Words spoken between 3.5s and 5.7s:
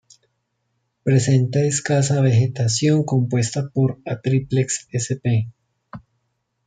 por "Atriplex sp.".